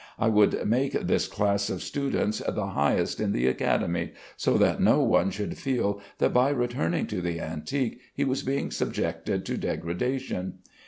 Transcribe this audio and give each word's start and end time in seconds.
I 0.17 0.29
would 0.29 0.67
make 0.67 0.93
this 0.93 1.27
class 1.27 1.69
of 1.69 1.83
students 1.83 2.39
the 2.39 2.65
highest 2.69 3.19
in 3.19 3.33
the 3.33 3.45
Academy, 3.45 4.13
so 4.35 4.57
that 4.57 4.81
no 4.81 5.03
one 5.03 5.29
should 5.29 5.59
feel 5.59 6.01
that 6.17 6.33
by 6.33 6.49
returning 6.49 7.05
to 7.05 7.21
the 7.21 7.39
antique 7.39 8.01
he 8.11 8.23
was 8.23 8.41
being 8.41 8.71
subjected 8.71 9.45
to 9.45 9.57
degradation. 9.59 10.61